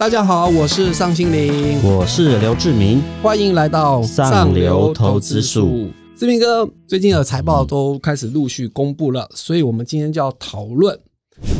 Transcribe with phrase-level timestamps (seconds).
[0.00, 5.90] 大家好，我是尚心凌，我是刘志明，欢迎来到上流投资术。
[6.16, 10.98] 志明哥，最近的财报都开始陆续公布了，所以我们今天就要讨论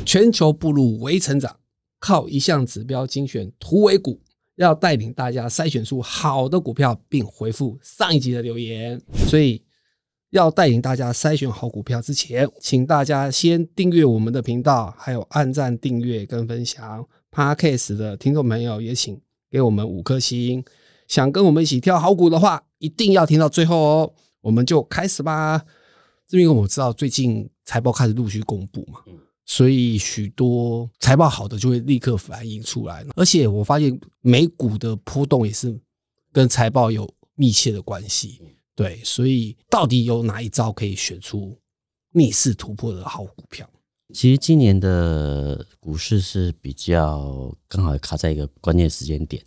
[0.06, 1.54] 全球步入微成长，
[1.98, 4.18] 靠一项指标精选突围股，
[4.56, 8.98] 要带领大家筛选出好的股票，并回复上一集的留言。
[9.28, 9.62] 所以
[10.30, 17.06] 要带领大家筛选好股票之前，请大家先订阅我们的频道，还有按赞、订阅跟分享。
[17.32, 19.20] Podcast 的听众朋友也请
[19.50, 20.64] 给我们五颗星。
[21.08, 24.14] 想跟我们一起挑好股的话，一定要听到最后哦。
[24.40, 25.60] 我们就开始吧。
[26.28, 29.00] 这边我知道最近财报开始陆续公布嘛，
[29.44, 33.04] 所以许多财报好的就会立刻反映出来。
[33.16, 35.76] 而且我发现美股的波动也是
[36.32, 38.40] 跟财报有密切的关系。
[38.80, 41.60] 对，所以到底有哪一招可以选出
[42.12, 43.68] 逆势突破的好股票？
[44.14, 49.44] 其实今年的股市是比较刚好卡在一个关键时间点，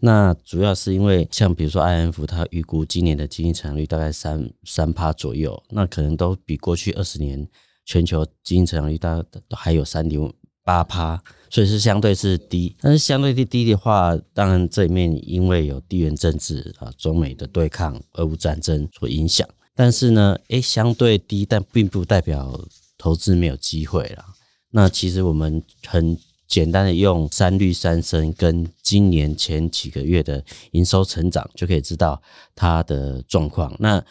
[0.00, 7.48] 那主要是因为像比如说 I N F，它预估今年的经济成长率大概三三趴左右，那可能都比过去二十年
[7.86, 10.20] 全球经济成长率大都还有三点
[10.62, 12.74] 八趴，所以是相对是低。
[12.80, 22.58] 但是相对低低的话，当然这里面因为有地缘政治啊，中美的对抗、俄乌战争所影响，但是呢，诶，相对低，但并不代表。
[22.98, 24.24] 投资没有机会了。
[24.70, 26.16] 那其实我们很
[26.48, 32.20] 简单的用三率三升跟今年前几个月的营收成长就可以知道
[32.54, 33.76] 它的状况。
[33.78, 34.02] 那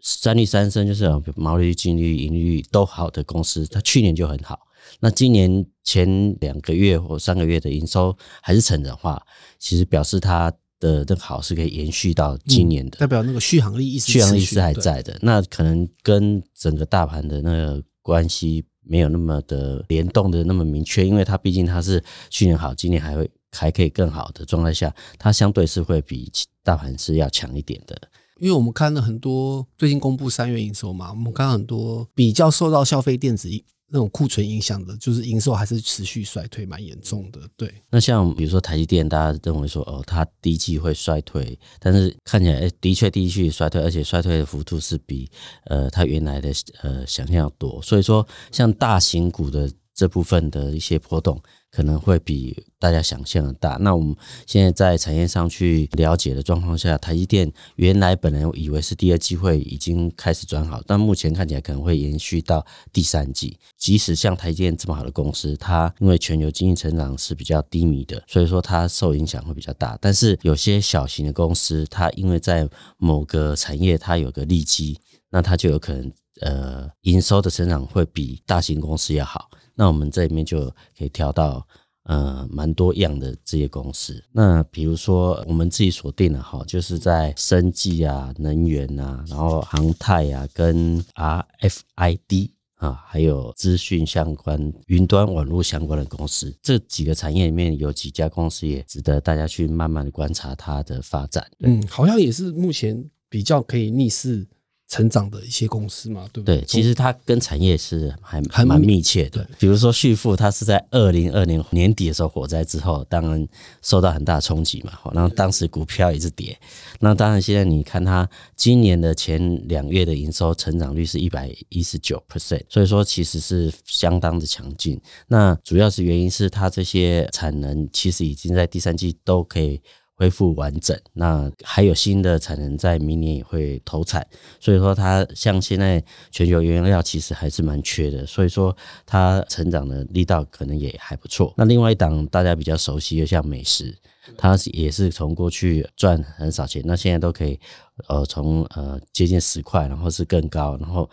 [0.00, 4.60] 三率三升就是毛利率、净利率、盈利率都好的公司，它去年就很好。
[5.00, 9.20] 那今年前两个月或三个月的营收还是成的话，
[9.58, 15.18] 其实表示它的这个好是可以延续到今年的，代表那个续航力一直续航力是还在的。
[15.22, 17.82] 那可能跟整个大盘的那个。
[18.00, 26.32] 关系没有那么的联动的那么明确，因为它毕竟它是去年好，今年还会还可以更好的状态下，它相对是会比
[26.64, 28.00] 大盘是要强一点的。
[28.40, 33.50] 因为我们看了很多最近公布三月营收嘛，我们看很多比较受到消费电子。
[33.90, 37.40] 那种库存影响的，就是营收还是持续衰退，蛮严重的。
[37.56, 45.30] 对，那像比如说台积电，大家认为说哦，它第一季会衰退，但是看起来的确第一季衰退，而且衰退的幅度是比
[45.64, 47.80] 呃它原来的呃想象要多。
[47.80, 51.42] 所以说，像大型股的这部分的一些波动。
[51.70, 53.76] 可能会比大家想象的大。
[53.82, 54.16] 那我们
[54.46, 63.58] 现在在产业上去了解的状况下，台积电原来本来以为是第二季会已经开始转好，但目前看起来可能会延续到第三季。
[63.76, 69.98] 即使像台积电这么好的公司，它因为全球经济成长是比较低迷的，所以说它受影响会比较大。
[70.00, 72.66] 但是有些小型的公司，它因为在
[72.96, 74.98] 某个产业它有个利基，
[75.28, 79.50] 那它就有可能呃营收的成长会比大型公司要好。
[79.74, 80.66] 那我们这里面就
[80.96, 81.66] 可以挑到
[82.02, 84.22] 呃蛮多样的这些公司。
[84.32, 101.46] 那比如说我们自己锁定的哈，就是在生技啊、能源啊，然后航太啊、跟 RFID 啊，还有资讯相关、云端网络相关的公司，这几个产业里面有几家公司也值得大家去慢慢的观察它的发展。
[101.60, 104.46] 嗯，好像也是目前比较可以逆势。
[104.88, 106.56] 成长的一些公司嘛，对不对？
[106.56, 109.46] 对，其实它跟产业是还还蛮密切的。
[109.58, 113.46] 比如说旭富，它是在二零二零年底的时候火灾之后，当然
[113.82, 116.58] 受到很大冲击嘛，然后当时股票一直跌。
[117.00, 118.26] 那当然现在你看它
[118.56, 124.98] 今年的前两月的营收成长率是一百一十九 percent，所以说其实是相当的强劲。
[125.26, 129.80] 那主要是原因是它这些产能其实已经在第三季都可以。
[130.18, 134.26] 恢复完整，那还有新的产能在明年也会投产，
[134.58, 136.02] 所以说它像现在
[136.32, 138.76] 全球原料其实还是蛮缺的，所以说
[139.06, 141.54] 它成长的力道可能也还不错。
[141.56, 143.96] 那另外一档大家比较熟悉的像美食，
[144.36, 147.60] 它也是从过去赚很少钱，那现在都可以
[148.08, 151.08] 呃从呃接近十块，然后是更高，然后。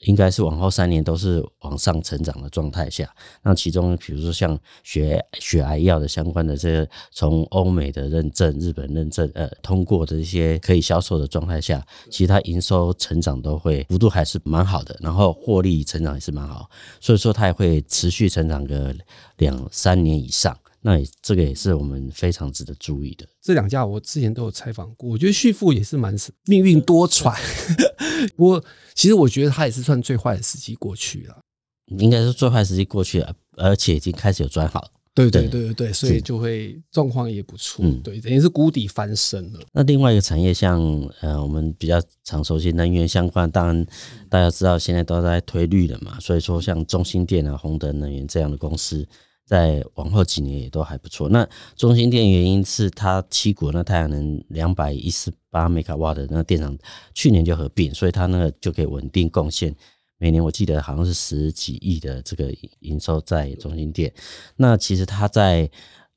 [0.00, 3.10] 应该是往后三年都是往上成长的状态下，
[3.42, 16.68] 那其中比如说像血血癌药的相关的这些，从欧美的认证、日本认证呃通过的一些可以销售的状态下，其实它营收成长都会幅度还是蛮好的，然后获利成长也是蛮好，
[17.00, 18.94] 所以说它也会持续成长个
[19.38, 20.56] 两三年以上。
[20.86, 23.26] 那也这个也是我们非常值得注意的。
[23.42, 27.36] 这两家我之前都有采访过，我觉得旭富也是蛮命运多舛。
[28.36, 31.40] 不过其实我觉得它也是算最坏的时机过去了，
[31.98, 34.88] 应该是最坏时机过去了，而且已经开始有转好。
[35.12, 37.84] 对对对对对，所以就会状况也不错。
[37.84, 39.58] 嗯，对，等于是谷底翻身了。
[39.72, 40.80] 那另外一个产业，像
[41.20, 43.86] 呃我们比较常熟悉能源相关，当然
[44.28, 49.04] 大家知道现在都在推绿了嘛，所以说像中心电啊、宏德能源这样的公司。
[49.46, 51.28] 在往后几年也都还不错。
[51.28, 56.76] 那中心电原因是它七股那太阳能两百一十八兆瓦的那个电厂
[57.14, 59.74] 去年就合并，所以它那个就可以稳定贡献。
[60.18, 64.12] 每年我记得好像是十几亿的这个营收在中心店。
[64.56, 65.70] 那其实它在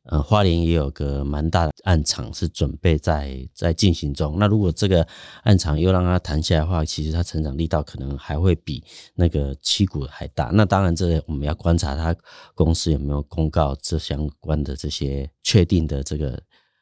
[0.04, 4.38] 呃花莲也有个蛮大的暗场是准备在在进行中。
[4.40, 5.06] 那如果这个
[5.44, 8.84] 暗场又让它谈下来的话，其实它成长力道可能还会比
[9.16, 10.51] 那个七股还大。
[10.54, 12.16] 那当然，这我们要观察它
[12.56, 16.42] 公司有没有公告这相关的这些确定的这个。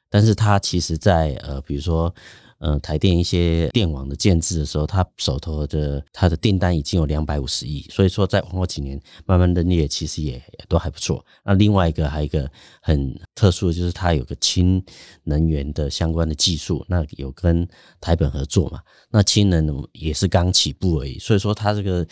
[0.10, 2.14] 但是它其实，在呃比如说。
[2.60, 11.24] 呃，台电一些电网的建制的时候，他手头的他的订单已经有两百五十亿，所以说在往后几年慢慢的列，其实也都还不错。
[11.46, 12.50] 那另外一个还有一个
[12.82, 14.84] 很特殊的就是它有个氢
[15.24, 17.68] 能源的相关的技术，那有跟
[18.02, 18.80] 台本合作嘛？
[19.12, 22.08] 那氢能也是刚起步而已，所以说它这个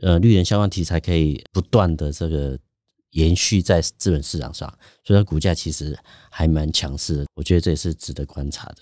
[0.00, 2.56] 呃绿能相关题材可以不断的这个
[3.10, 4.72] 延续在资本市场上，
[5.02, 5.98] 所以它股价其实
[6.30, 8.76] 还蛮强势的，我觉得这也是值得观察的。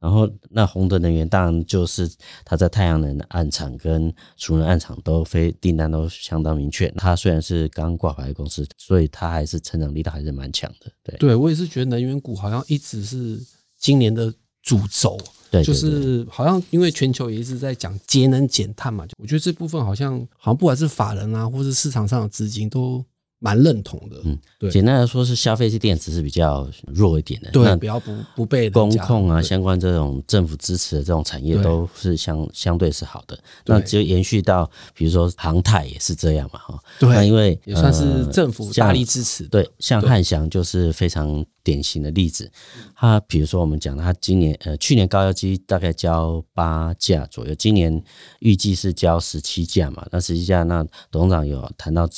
[0.00, 2.08] 然后，那宏德能源当然就是
[2.44, 6.88] 它在太阳能的暗场跟储能暗场都非订单都相当明确。
[6.96, 10.92] 它虽然是刚挂牌的公司，所以它还是成长力道还是蛮强的。
[11.02, 13.40] 对，对我也是觉得能源股好像一直是
[13.76, 15.18] 今年的主轴。
[15.50, 23.04] 对，就是好像因为全球也一直在讲节能减碳嘛，我觉得这部分好像好像不管是法人啊，或是市场上的资金都。
[23.40, 41.44] 蛮认同的，嗯，对，简单来说是消费性电子是比较弱一点的，对，比较不不被工控啊，相关这种政府支持的这种产业都是相相对是好的，那只有延续到比如说航太也是这样嘛，哈，对，那因为也算是政府大力支持，对，像汉翔就是非常。
[41.68, 42.50] 典型的例子，
[42.96, 48.02] 他比如说我们讲，他今年呃去年高压机大概交八架左右，今年
[48.40, 50.06] 预计是交十七架嘛。
[50.10, 52.08] 那十七架，那董事长有谈到，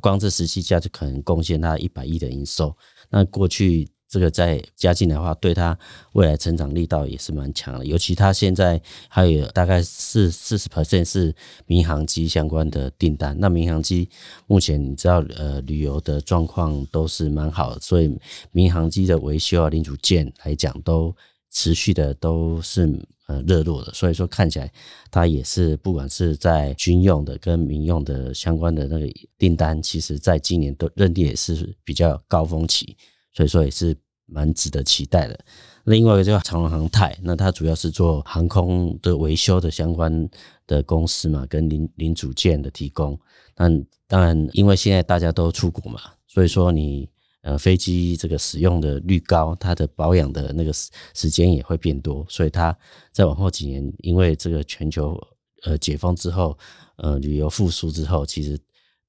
[0.00, 2.76] 光这十七架就可能贡献他一百亿的营收。
[3.10, 3.88] 那过去。
[4.10, 5.78] 这个再加进来的话，对它
[6.14, 7.86] 未来成长力道也是蛮强的。
[7.86, 11.32] 尤其它现在还有大概四四十 percent 是
[11.66, 13.36] 民航机相关的订单。
[13.38, 14.08] 那民航机
[14.48, 18.12] 目前你知道，呃，旅游的状况都是蛮好的，所以
[18.50, 21.14] 民航机的维修啊、零组件来讲，都
[21.52, 22.92] 持续的都是
[23.28, 23.92] 呃热络的。
[23.94, 24.68] 所以说看起来
[25.08, 29.06] 它也是不管是在军用的跟民用的相关的那个
[29.38, 32.96] 订单，其实在今年都认定也是比较高峰期。
[33.32, 33.96] 所以说也是
[34.26, 35.38] 蛮值得期待的。
[35.84, 40.28] 另外一个叫长荣航太，那它主要是做航空的维修的相关
[40.66, 43.18] 的公司嘛，跟零零组件的提供。
[43.56, 43.66] 那
[44.06, 47.08] 当然，因为现在大家都出国嘛，所以说你
[47.40, 52.24] 呃飞机这个使用的率高，它的保养的那个时时间也会变多。
[52.28, 52.76] 所以它
[53.10, 55.18] 在往后几年，因为这个全球
[55.62, 56.56] 呃解封之后，
[56.96, 58.58] 呃旅游复苏之后，其实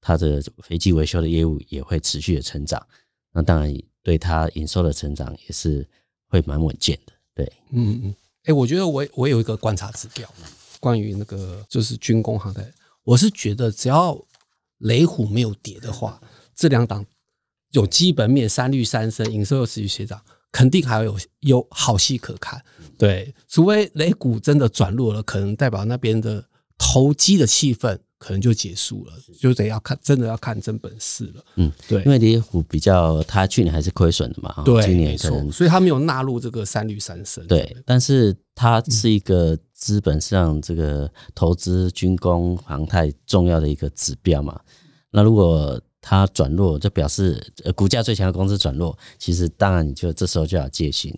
[0.00, 2.84] 它的飞机维修的业务也会持续的成长。
[3.30, 3.72] 那当然。
[4.02, 5.86] 对它营收的成长也是
[6.28, 8.14] 会蛮稳健的，对，嗯嗯，
[8.44, 10.28] 哎，我觉得我我有一个观察指标，
[10.80, 14.20] 关于那个就是军工行业，我是觉得只要
[14.78, 16.20] 雷虎没有跌的话，
[16.54, 17.04] 这两档
[17.70, 20.20] 有基本面三绿三升，营收又持续成长，
[20.50, 22.62] 肯定还有有好戏可看，
[22.98, 26.44] 对，除非雷股真的转弱了，可能代表那边的
[26.76, 27.98] 投机的气氛。
[28.22, 31.44] 可能就结束了，就得要看，真的要看真本事了。
[31.56, 37.44] 嗯，对，因为李虎比较，他去年还是亏损的嘛，对，今年可能，所以他没有纳入这个三率三升。
[37.48, 44.60] 对，但是它是一个资本上这个投资军工航太重要的一个指标嘛。
[45.10, 51.12] 那如果它转弱，就表示呃股价最强的公司转弱，其实当然你就这时候就要戒心。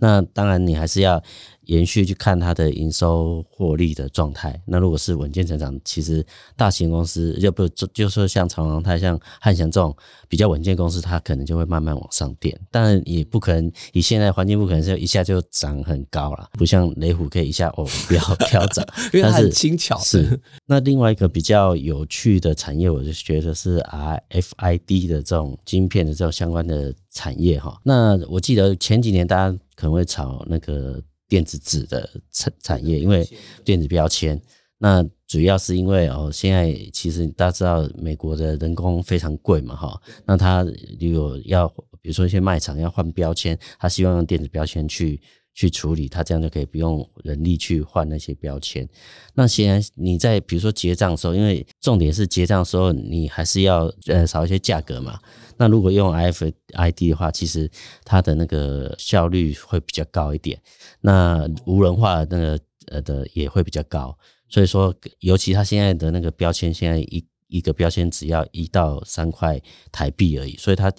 [0.00, 1.22] 那当然你还是要。
[1.66, 6.24] 延续去看它的营收获利的状态，那如果是稳健成长，其实
[6.56, 9.96] 大型公司要不就就说像长航泰、像汉翔这种
[10.28, 19.96] 比较稳健公司，它可能就会慢慢往上垫，但也不可能以现在环境不可能是一下就涨很高了，不像雷虎可以一下哦飙飙涨， 因为它很轻巧。
[20.00, 27.78] 是那另外一个比较有趣的产业，我就觉得是 RFID 的这种晶片的这种相关的产业哈。
[27.84, 31.02] 那我记得前几年大家可能会炒那个。
[31.30, 33.24] 电子纸的产产业，因为
[33.64, 34.36] 电子标签，
[34.78, 40.66] 那主要是因为哦，现在其实大家知道美国的人工非常贵嘛，哈，那他
[40.98, 41.68] 如果要
[42.02, 45.22] 比如说一些卖场要换标签，他希望用电子标签去
[45.54, 48.88] 去处理，他这样就可以不用人力去换那些标签。
[49.34, 55.18] 那显然你在比如说结账的时候，因为重点是结账的时候，你还是要呃少一些价格嘛。
[55.56, 57.70] 那如果用 RFID 的话，其实
[58.04, 60.58] 它的那个效率会比较高一点。
[61.02, 64.16] 那无人化那个呃的也会比较高。
[64.48, 69.60] 所以说，尤其它现在的那个标签，现在一一个标签只要一到三块
[69.92, 70.90] 台币而已，所以它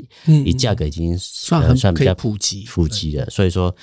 [0.45, 3.25] 以价格已经算算比较普及普及了。
[3.29, 3.75] 所以说，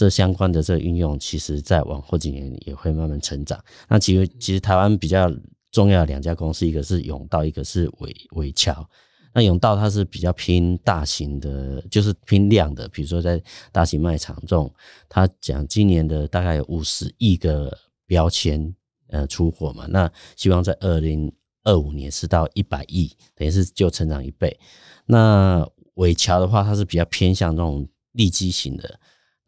[0.00, 3.62] 这相关的这个运用，其实在往后几年也会慢慢成长。
[3.86, 5.30] 那其实其实台湾比较
[5.70, 8.88] 重要的两家公司，一个是永道，一个是伟伟桥。
[9.34, 13.38] 那永道它是比较偏大型的，就是偏量的，比如说在
[13.70, 14.72] 大型卖场这种，
[15.06, 17.76] 它讲今年的大概有五十亿个
[18.06, 18.74] 标签
[19.08, 21.30] 呃出货嘛，那希望在二零
[21.62, 24.58] 二五年是到一百亿，等于是就成长一倍。
[25.04, 28.98] 那伟桥的话，它是比较偏向那种利基型的。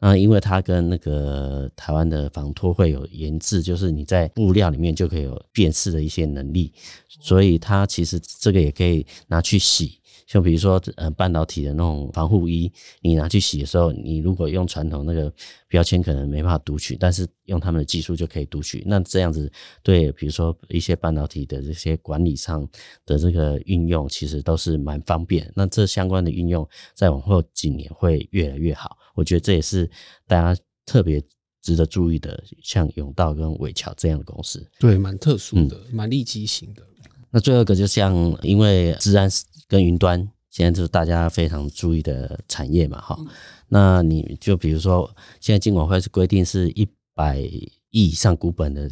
[0.05, 6.73] 那因为它跟那个台湾的防脱会有研制，就是你在布料里面就可以有辨识的一些能力，
[7.07, 9.97] 所以它其实这个也可以拿去洗。
[10.25, 12.69] 就比如说，呃，半导体的那种防护衣，
[13.01, 15.31] 你拿去洗的时候，你如果用传统那个
[15.69, 18.83] 标签，可能没办法读取，但是用他们的技术就可以读取。
[18.85, 19.49] 那这样子
[19.83, 22.67] 对，比如说一些半导体的这些管理上
[23.05, 25.49] 的这个运用，其实都是蛮方便。
[25.55, 28.97] 那这相关的运用，在往后几年会越来越好。
[29.13, 29.89] 我觉得这也是
[30.27, 31.23] 大家特别
[31.61, 36.83] 值得注意的，像永道跟伟桥这样的公司，对，蛮特殊的，蛮利基型的。
[37.31, 39.29] 那最后一个就像，因为治安
[39.67, 43.17] 跟云端现在就是大家非常注意的产业嘛，哈。
[43.69, 48.89] 那你就比如说，现在金管会是规定是一百亿以上股本的，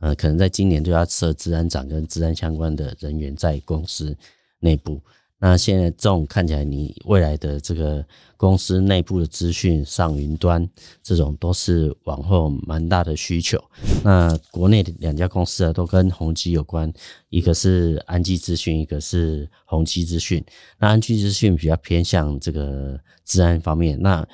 [0.00, 4.16] 呃，可能在今年就要设治安长跟治安相关的人员在公司
[4.60, 5.02] 内部。
[5.42, 8.06] 那现在这种看起来，你未来的这个
[8.36, 10.66] 公司内部的资讯上云端，
[11.02, 13.60] 这种都是往后蛮大的需求。
[14.04, 16.92] 那国内的两家公司啊，都跟宏基有关，
[17.28, 20.44] 一个是安基资讯，一个是宏基资讯。
[20.78, 24.24] 那安基资讯比较偏向这个治安方面，那。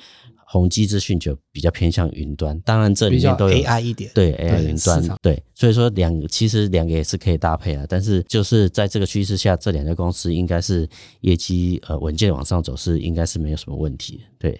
[0.51, 7.85] 宏基资讯就比较偏向云端，当然这里面都有 AI 一点，对 AI 云端，对，所以说两其实两个也是可以搭配啊。
[7.87, 10.89] 但是就是在这个趋势下，这两家公司应该是
[11.21, 14.23] 业绩呃稳健往上走，是应该是没有什么问题。
[14.39, 14.59] 对，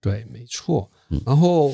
[0.00, 0.90] 对，没错。
[1.24, 1.68] 然后，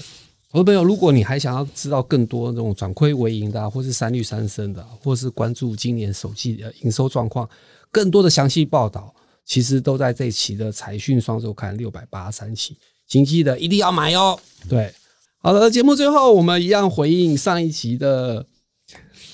[0.50, 7.48] 我的朋友，如果你还想要知道更多那种转亏为盈的，或是三率三升的，或是关注今年手机的营收状况，
[7.90, 9.14] 更多的详细报道，
[9.46, 12.76] 其实都在这期的财讯双周刊六百八十三期。
[13.08, 14.38] 请记得一定要买哦。
[14.68, 14.92] 对，
[15.38, 18.44] 好的，节目最后我们一样回应上一集的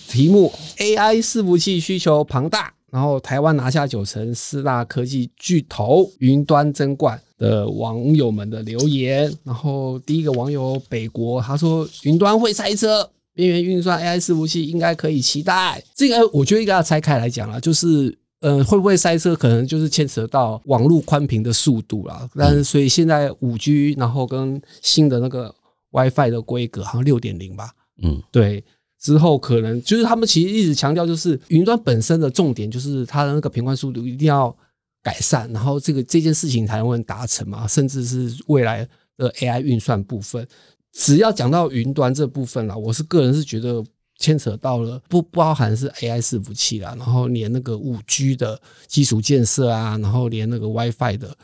[0.09, 9.37] 题目：AI 伺服器需求庞大，然后台湾拿下九成，四大科技巨头云端争冠的网友们的留言。
[9.43, 18.17] 然后第一个网友北国他说：“云端会塞车，边缘运算 AI 伺服器应该可以期待。”这个我觉得应该要拆开来讲了，就是。
[18.45, 19.35] 嗯，会不会塞车？
[19.35, 22.29] 可能就是牵扯到网络宽频的速度啦。
[22.35, 25.55] 但是，所以现在五 G，然后跟新的那个
[25.93, 27.71] WiFi 的规格，好像六点零吧。
[28.03, 28.63] 嗯，对。
[29.01, 34.55] 之后可能就是他们其实一直强调，就是云端本身的重点就是它的那个频宽速度一定要
[35.03, 37.67] 改善，然后这个这件事情才能达成嘛。
[37.67, 38.87] 甚至是未来
[39.17, 40.47] 的 AI 运算部分，
[40.93, 43.83] 只要讲到云端这部分啦，我是个人是觉得。
[44.19, 51.37] 牵扯到了不包含是 AI 伺服器啦，然后连那个五 G 的基础建设啊，然后连那个 WiFi 的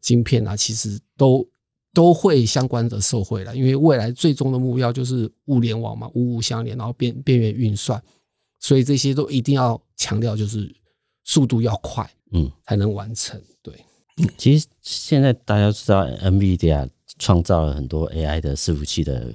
[0.00, 1.46] 晶片啊，其实都
[1.94, 3.56] 都会相关的受惠了。
[3.56, 8.02] 因为未来最终的目标就是物联网嘛，物物相连，然后边边缘运算，
[8.58, 10.74] 所以这些都一定要强调，就是
[11.24, 13.40] 速度要快，嗯，才能完成。
[13.62, 13.72] 对，
[14.36, 16.88] 其实现在大家知道 NVIDIA。
[17.18, 19.32] 创造了很多 AI 的伺服器的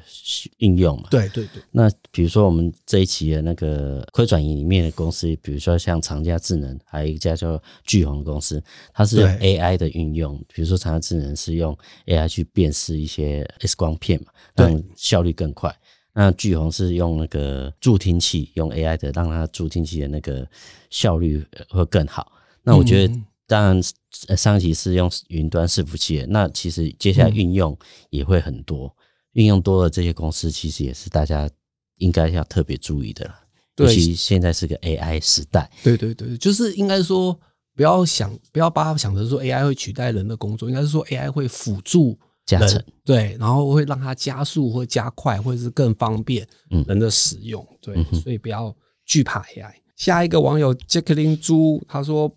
[0.57, 1.07] 应用嘛？
[1.09, 1.61] 对对对。
[1.71, 8.61] 那比如说我们这一期的那个亏转移里面的公司，比如说像长嘉智能，还有一家叫巨宏公司，
[8.93, 10.37] 它是 AI 的运用。
[10.53, 15.75] 比如说长嘉智能是用 AI 去辨识一些 X 光片嘛，让效率更快。
[16.13, 20.47] 那巨鸿是用那个助听器，用 AI 的让它助听器的那个
[20.89, 22.31] 效率会更好。
[22.63, 23.13] 那我觉得。
[23.51, 27.77] 当然，上一期是用云端伺服器，那其实接下来运用
[28.09, 28.95] 也会很多，
[29.33, 31.49] 运用多了这些公司，其实也是大家
[31.97, 33.35] 应该要特别注意的了。
[33.75, 37.37] 尤其现在是个 AI 时代，对对对，就是应该说
[37.75, 46.47] 不要想，不要把它想成说 AI 会取代人的工作，应该是说 AI 会辅助加成，对，然后会让它加速或加快，或者是更方便
[46.87, 48.73] 人的使用，对，所以不要
[49.05, 49.73] 惧怕 AI。
[49.97, 52.33] 下一个网友 Jacqueline 朱他说。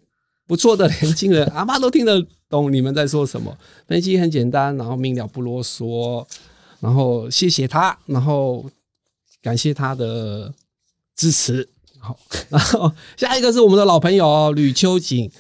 [0.47, 3.57] 不错的年轻人，阿妈都听得懂你们在说什么。
[3.89, 6.25] 分析很简单，然后明了不啰嗦，
[6.81, 8.65] 然后谢谢他，然后
[9.43, 10.53] 感谢他的
[11.17, 11.69] 支持。
[11.99, 12.19] 好，
[12.51, 15.31] 然后下一个是我们的老朋友吕秋瑾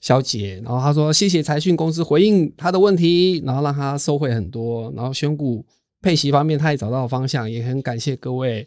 [0.00, 5.64] 小姐，然后她说谢谢财讯公司回应她的问题，然后让她收获很多，然后选股
[6.02, 8.66] 配息方面她也找到了方向，也很感谢各位。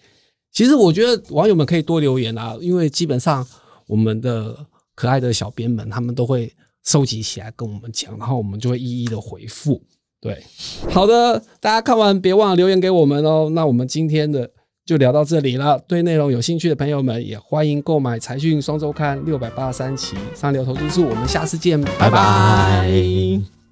[0.51, 3.46] 其实我觉得网友们可以多留言啊，因为基本上。
[3.88, 6.51] 我们的可爱的小编们，他们都会
[6.83, 9.81] 收集起来跟我们讲，然后我们就会一一的回复。
[10.21, 10.41] 对，
[10.89, 13.49] 好的，大家看完别忘了留言给我们哦。
[13.53, 14.49] 那我们今天的
[14.83, 15.77] 就聊到这里了。
[15.87, 21.05] 对内容有兴趣的朋友们，也欢迎购买财讯双周刊六百八十三期上流投资数。
[21.05, 23.64] 我们下次见，拜拜。